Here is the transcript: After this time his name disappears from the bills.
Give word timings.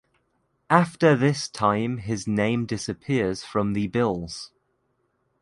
After 0.71 1.15
this 1.15 1.47
time 1.47 1.97
his 1.99 2.25
name 2.25 2.65
disappears 2.65 3.43
from 3.43 3.73
the 3.73 3.85
bills. 3.85 4.51